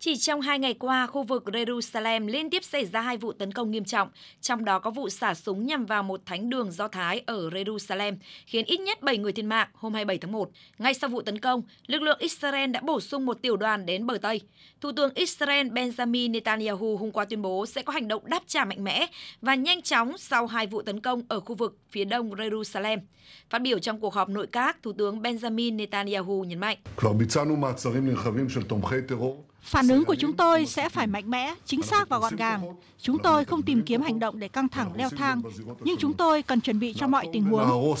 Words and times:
Chỉ 0.00 0.16
trong 0.16 0.40
hai 0.40 0.58
ngày 0.58 0.74
qua, 0.74 1.06
khu 1.06 1.22
vực 1.22 1.44
Jerusalem 1.46 2.26
liên 2.26 2.50
tiếp 2.50 2.64
xảy 2.64 2.86
ra 2.86 3.00
hai 3.00 3.16
vụ 3.16 3.32
tấn 3.32 3.52
công 3.52 3.70
nghiêm 3.70 3.84
trọng, 3.84 4.08
trong 4.40 4.64
đó 4.64 4.78
có 4.78 4.90
vụ 4.90 5.08
xả 5.08 5.34
súng 5.34 5.66
nhằm 5.66 5.86
vào 5.86 6.02
một 6.02 6.20
thánh 6.26 6.50
đường 6.50 6.72
Do 6.72 6.88
Thái 6.88 7.22
ở 7.26 7.48
Jerusalem, 7.48 8.16
khiến 8.46 8.64
ít 8.64 8.80
nhất 8.80 9.02
7 9.02 9.18
người 9.18 9.32
thiệt 9.32 9.44
mạng 9.44 9.68
hôm 9.74 9.94
27 9.94 10.18
tháng 10.18 10.32
1. 10.32 10.50
Ngay 10.78 10.94
sau 10.94 11.10
vụ 11.10 11.22
tấn 11.22 11.38
công, 11.38 11.62
lực 11.86 12.02
lượng 12.02 12.18
Israel 12.18 12.70
đã 12.70 12.80
bổ 12.80 13.00
sung 13.00 13.26
một 13.26 13.42
tiểu 13.42 13.56
đoàn 13.56 13.86
đến 13.86 14.06
bờ 14.06 14.18
Tây. 14.22 14.40
Thủ 14.80 14.92
tướng 14.92 15.14
Israel 15.14 15.66
Benjamin 15.66 16.30
Netanyahu 16.30 16.96
hôm 16.96 17.10
qua 17.10 17.24
tuyên 17.24 17.42
bố 17.42 17.66
sẽ 17.66 17.82
có 17.82 17.92
hành 17.92 18.08
động 18.08 18.22
đáp 18.26 18.42
trả 18.46 18.64
mạnh 18.64 18.84
mẽ 18.84 19.06
và 19.42 19.54
nhanh 19.54 19.82
chóng 19.82 20.18
sau 20.18 20.46
hai 20.46 20.66
vụ 20.66 20.82
tấn 20.82 21.00
công 21.00 21.22
ở 21.28 21.40
khu 21.40 21.54
vực 21.54 21.76
phía 21.90 22.04
đông 22.04 22.30
Jerusalem. 22.30 22.98
Phát 23.50 23.62
biểu 23.62 23.78
trong 23.78 24.00
cuộc 24.00 24.14
họp 24.14 24.28
nội 24.28 24.46
các, 24.52 24.82
Thủ 24.82 24.92
tướng 24.92 25.22
Benjamin 25.22 25.76
Netanyahu 25.76 26.44
nhấn 26.44 26.58
mạnh. 26.58 26.78
Phản 29.62 29.88
ứng 29.88 30.04
của 30.04 30.14
chúng 30.14 30.36
tôi 30.36 30.66
sẽ 30.66 30.88
phải 30.88 31.06
mạnh 31.06 31.30
mẽ, 31.30 31.54
chính 31.64 31.82
xác 31.82 32.08
và 32.08 32.18
gọn 32.18 32.36
gàng. 32.36 32.62
Chúng 32.98 33.18
tôi 33.22 33.44
không 33.44 33.62
tìm 33.62 33.82
kiếm 33.82 34.02
hành 34.02 34.18
động 34.18 34.38
để 34.38 34.48
căng 34.48 34.68
thẳng 34.68 34.90
leo 34.96 35.08
thang, 35.08 35.42
nhưng 35.80 35.96
chúng 35.96 36.14
tôi 36.14 36.42
cần 36.42 36.60
chuẩn 36.60 36.78
bị 36.78 36.94
cho 36.96 37.06
mọi 37.06 37.26
tình 37.32 37.42
huống. 37.42 37.94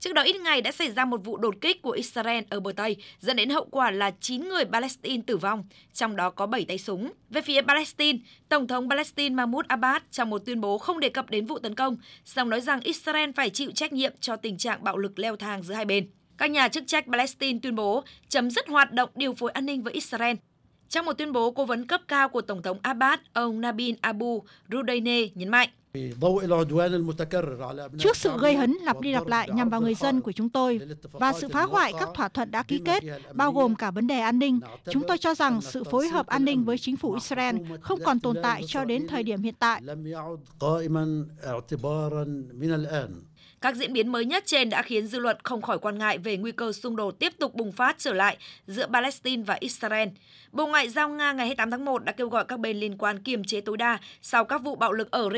Trước 0.00 0.12
đó 0.12 0.22
ít 0.22 0.36
ngày 0.40 0.60
đã 0.60 0.72
xảy 0.72 0.90
ra 0.90 1.04
một 1.04 1.24
vụ 1.24 1.36
đột 1.36 1.54
kích 1.60 1.82
của 1.82 1.90
Israel 1.90 2.44
ở 2.48 2.60
bờ 2.60 2.72
Tây, 2.72 2.96
dẫn 3.20 3.36
đến 3.36 3.50
hậu 3.50 3.64
quả 3.70 3.90
là 3.90 4.10
9 4.20 4.48
người 4.48 4.64
Palestine 4.64 5.22
tử 5.26 5.36
vong, 5.36 5.64
trong 5.92 6.16
đó 6.16 6.30
có 6.30 6.46
7 6.46 6.64
tay 6.64 6.78
súng. 6.78 7.12
Về 7.30 7.40
phía 7.40 7.62
Palestine, 7.62 8.18
Tổng 8.48 8.66
thống 8.66 8.90
Palestine 8.90 9.34
Mahmoud 9.34 9.66
Abbas 9.68 10.02
trong 10.10 10.30
một 10.30 10.42
tuyên 10.46 10.60
bố 10.60 10.78
không 10.78 11.00
đề 11.00 11.08
cập 11.08 11.30
đến 11.30 11.46
vụ 11.46 11.58
tấn 11.58 11.74
công, 11.74 11.96
song 12.24 12.50
nói 12.50 12.60
rằng 12.60 12.80
Israel 12.80 13.30
phải 13.36 13.50
chịu 13.50 13.70
trách 13.74 13.92
nhiệm 13.92 14.12
cho 14.20 14.36
tình 14.36 14.58
trạng 14.58 14.84
bạo 14.84 14.96
lực 14.96 15.18
leo 15.18 15.36
thang 15.36 15.62
giữa 15.62 15.74
hai 15.74 15.84
bên. 15.84 16.10
Các 16.40 16.50
nhà 16.50 16.68
chức 16.68 16.84
trách 16.86 17.04
Palestine 17.12 17.58
tuyên 17.62 17.74
bố 17.74 18.04
chấm 18.28 18.50
dứt 18.50 18.68
hoạt 18.68 18.92
động 18.92 19.10
điều 19.14 19.34
phối 19.34 19.50
an 19.50 19.66
ninh 19.66 19.82
với 19.82 19.92
Israel. 19.92 20.36
Trong 20.88 21.06
một 21.06 21.12
tuyên 21.12 21.32
bố, 21.32 21.50
cố 21.50 21.64
vấn 21.64 21.86
cấp 21.86 22.00
cao 22.08 22.28
của 22.28 22.40
Tổng 22.40 22.62
thống 22.62 22.78
Abbas, 22.82 23.20
ông 23.32 23.60
Nabil 23.60 23.94
Abu 24.00 24.44
Rudeine 24.70 25.28
nhấn 25.34 25.48
mạnh. 25.48 25.68
Trước 27.98 28.16
sự 28.16 28.30
gây 28.40 28.56
hấn 28.56 28.72
lặp 28.72 29.00
đi 29.00 29.12
lặp 29.12 29.26
lại 29.26 29.48
nhằm 29.54 29.68
vào 29.68 29.80
người 29.80 29.94
dân 29.94 30.20
của 30.20 30.32
chúng 30.32 30.48
tôi 30.48 30.80
và 31.12 31.32
sự 31.32 31.48
phá 31.48 31.62
hoại 31.62 31.92
các 32.00 32.08
thỏa 32.14 32.28
thuận 32.28 32.50
đã 32.50 32.62
ký 32.62 32.80
kết, 32.84 33.04
bao 33.32 33.52
gồm 33.52 33.74
cả 33.74 33.90
vấn 33.90 34.06
đề 34.06 34.20
an 34.20 34.38
ninh, 34.38 34.60
chúng 34.90 35.02
tôi 35.08 35.18
cho 35.18 35.34
rằng 35.34 35.60
sự 35.60 35.84
phối 35.84 36.08
hợp 36.08 36.26
an 36.26 36.44
ninh 36.44 36.64
với 36.64 36.78
chính 36.78 36.96
phủ 36.96 37.12
Israel 37.12 37.56
không 37.80 38.00
còn 38.04 38.20
tồn 38.20 38.36
tại 38.42 38.62
cho 38.66 38.84
đến 38.84 39.06
thời 39.08 39.22
điểm 39.22 39.42
hiện 39.42 39.54
tại. 39.58 39.82
Các 43.60 43.76
diễn 43.76 43.92
biến 43.92 44.08
mới 44.08 44.24
nhất 44.24 44.42
trên 44.46 44.70
đã 44.70 44.82
khiến 44.82 45.06
dư 45.06 45.18
luận 45.18 45.36
không 45.42 45.62
khỏi 45.62 45.78
quan 45.78 45.98
ngại 45.98 46.18
về 46.18 46.36
nguy 46.36 46.52
cơ 46.52 46.72
xung 46.72 46.96
đột 46.96 47.18
tiếp 47.18 47.32
tục 47.38 47.54
bùng 47.54 47.72
phát 47.72 47.96
trở 47.98 48.12
lại 48.12 48.36
giữa 48.66 48.86
Palestine 48.92 49.42
và 49.42 49.56
Israel. 49.60 50.08
Bộ 50.52 50.66
Ngoại 50.66 50.88
giao 50.88 51.08
Nga 51.08 51.32
ngày 51.32 51.46
28 51.46 51.70
tháng 51.70 51.84
1 51.84 52.04
đã 52.04 52.12
kêu 52.12 52.28
gọi 52.28 52.44
các 52.44 52.60
bên 52.60 52.76
liên 52.76 52.98
quan 52.98 53.22
kiềm 53.22 53.44
chế 53.44 53.60
tối 53.60 53.76
đa 53.76 53.98
sau 54.22 54.44
các 54.44 54.62
vụ 54.62 54.76
bạo 54.76 54.92
lực 54.92 55.10
ở 55.10 55.28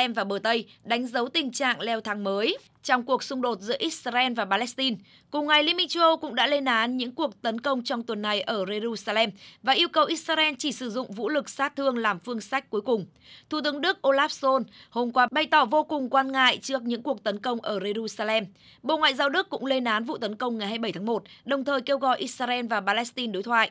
Jerusalem 0.00 0.14
và 0.14 0.24
bờ 0.24 0.38
Tây, 0.38 0.66
đánh 0.84 1.06
dấu 1.06 1.28
tình 1.28 1.52
trạng 1.52 1.80
leo 1.80 2.00
thang 2.00 2.24
mới 2.24 2.58
trong 2.82 3.02
cuộc 3.02 3.22
xung 3.22 3.42
đột 3.42 3.60
giữa 3.60 3.76
Israel 3.78 4.32
và 4.32 4.44
Palestine. 4.44 4.96
Cùng 5.30 5.46
ngày, 5.46 5.62
Liên 5.62 5.76
minh 5.76 5.88
châu 5.88 6.02
Âu 6.02 6.16
cũng 6.16 6.34
đã 6.34 6.46
lên 6.46 6.64
án 6.64 6.96
những 6.96 7.14
cuộc 7.14 7.42
tấn 7.42 7.60
công 7.60 7.84
trong 7.84 8.02
tuần 8.02 8.22
này 8.22 8.40
ở 8.40 8.64
Jerusalem 8.64 9.30
và 9.62 9.72
yêu 9.72 9.88
cầu 9.88 10.04
Israel 10.04 10.54
chỉ 10.58 10.72
sử 10.72 10.90
dụng 10.90 11.12
vũ 11.12 11.28
lực 11.28 11.48
sát 11.48 11.76
thương 11.76 11.98
làm 11.98 12.18
phương 12.18 12.40
sách 12.40 12.70
cuối 12.70 12.80
cùng. 12.80 13.06
Thủ 13.50 13.60
tướng 13.64 13.80
Đức 13.80 13.98
Olaf 14.02 14.28
Scholz 14.28 14.64
hôm 14.90 15.12
qua 15.12 15.28
bày 15.30 15.46
tỏ 15.46 15.64
vô 15.64 15.82
cùng 15.82 16.10
quan 16.10 16.32
ngại 16.32 16.58
trước 16.62 16.82
những 16.82 17.02
cuộc 17.02 17.24
tấn 17.24 17.38
công 17.38 17.60
ở 17.60 17.78
Jerusalem. 17.78 18.44
Bộ 18.82 18.98
Ngoại 18.98 19.14
giao 19.14 19.28
Đức 19.28 19.48
cũng 19.48 19.66
lên 19.66 19.84
án 19.84 20.04
vụ 20.04 20.18
tấn 20.18 20.36
công 20.36 20.58
ngày 20.58 20.68
27 20.68 20.92
tháng 20.92 21.06
1, 21.06 21.22
đồng 21.44 21.64
thời 21.64 21.80
kêu 21.80 21.98
gọi 21.98 22.18
Israel 22.18 22.66
và 22.66 22.80
Palestine 22.80 23.32
đối 23.32 23.42
thoại. 23.42 23.70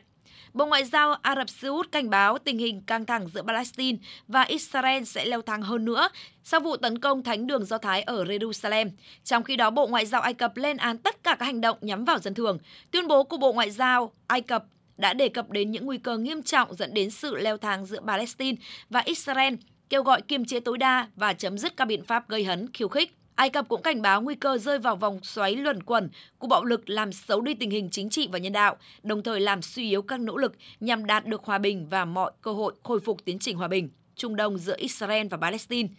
Bộ 0.53 0.66
Ngoại 0.66 0.85
giao 0.85 1.13
Ả 1.13 1.35
Rập 1.35 1.49
Xê 1.49 1.67
Út 1.67 1.91
cảnh 1.91 2.09
báo 2.09 2.38
tình 2.38 2.58
hình 2.58 2.81
căng 2.81 3.05
thẳng 3.05 3.27
giữa 3.33 3.41
Palestine 3.41 3.97
và 4.27 4.41
Israel 4.41 5.03
sẽ 5.03 5.25
leo 5.25 5.41
thang 5.41 5.61
hơn 5.61 5.85
nữa 5.85 6.09
sau 6.44 6.59
vụ 6.59 6.77
tấn 6.77 6.99
công 6.99 7.23
thánh 7.23 7.47
đường 7.47 7.66
Do 7.66 7.77
Thái 7.77 8.02
ở 8.02 8.23
Jerusalem. 8.23 8.90
Trong 9.23 9.44
khi 9.44 9.56
đó, 9.56 9.69
Bộ 9.69 9.88
Ngoại 9.88 10.06
giao 10.06 10.22
Ai 10.22 10.34
Cập 10.34 10.57
lên 10.57 10.78
án 10.78 10.97
tất 10.97 11.23
cả 11.23 11.35
các 11.40 11.45
hành 11.45 11.62
động 11.62 11.78
nhắm 11.81 12.06
vào 12.06 12.19
dân 12.19 12.34
thường. 12.34 12.57
Tuyên 12.91 13.07
bố 13.07 13.23
của 13.23 13.38
Bộ 13.38 13.53
Ngoại 13.53 13.72
giao 13.72 14.12
Ai 14.28 14.41
Cập 14.41 14.63
đã 14.97 15.13
đề 15.13 15.29
cập 15.29 15.51
đến 15.51 15.72
những 15.72 15.85
nguy 15.85 15.97
cơ 15.97 16.17
nghiêm 16.17 16.44
trọng 16.44 16.75
dẫn 16.75 16.94
đến 16.94 17.09
sự 17.09 17.35
leo 17.35 17.57
thang 17.57 17.85
giữa 17.85 18.00
Palestine 18.07 18.57
và 18.90 19.00
Israel, 19.00 19.53
kêu 19.90 20.03
gọi 20.03 20.22
kiềm 20.22 20.46
chế 20.46 20.59
tối 20.59 20.78
đa 20.78 21.07
và 21.16 21.34
chấm 21.34 21.57
dứt 21.57 21.78
các 21.78 21.85
biện 21.85 22.06
pháp 22.06 22.29
gây 22.29 22.44
hấn 22.44 22.67
khiêu 22.73 22.88
khích. 22.88 23.16
Ai 23.39 23.50
Cập 23.50 23.67
cũng 23.67 23.81
cảnh 23.81 24.01
báo 24.01 24.22
nguy 24.22 24.35
cơ 24.35 24.57
rơi 24.57 24.79
vào 24.79 24.95
vòng 24.95 25.19
xoáy 25.23 25.55
luẩn 25.55 25.83
quẩn 25.83 26.09
của 26.38 26.47
bạo 26.47 26.63
lực 26.63 26.89
làm 26.89 27.13
xấu 27.13 27.41
đi 27.41 27.53
tình 27.53 27.69
hình 27.69 27.89
chính 27.89 28.09
trị 28.09 28.29
và 28.31 28.39
nhân 28.39 28.53
đạo, 28.53 28.77
đồng 29.03 29.23
thời 29.23 29.39
làm 29.39 29.61
suy 29.61 29.89
yếu 29.89 30.01
các 30.01 30.19
nỗ 30.19 30.38
lực 30.38 30.55
nhằm 30.79 31.05
đạt 31.05 31.25
được 31.25 31.44
hòa 31.44 31.57
bình 31.57 31.88
và 31.89 32.05
mọi 32.05 32.31
cơ 32.41 32.51
hội 32.51 32.73
khôi 32.83 32.99
phục 32.99 33.25
tiến 33.25 33.39
trình 33.39 33.57
hòa 33.57 33.67
bình 33.67 33.89
Trung 34.16 34.35
Đông 34.35 34.57
giữa 34.57 34.75
Israel 34.78 35.28
và 35.28 35.38
Palestine. 35.38 35.89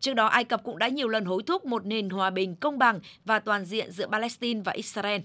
Trước 0.00 0.14
đó, 0.14 0.26
Ai 0.26 0.44
Cập 0.44 0.62
cũng 0.62 0.78
đã 0.78 0.88
nhiều 0.88 1.08
lần 1.08 1.24
hối 1.24 1.42
thúc 1.42 1.64
một 1.64 1.86
nền 1.86 2.10
hòa 2.10 2.30
bình 2.30 2.56
công 2.56 2.78
bằng 2.78 3.00
và 3.24 3.38
toàn 3.38 3.64
diện 3.64 3.92
giữa 3.92 4.06
Palestine 4.06 4.60
và 4.64 4.72
Israel. 4.72 5.20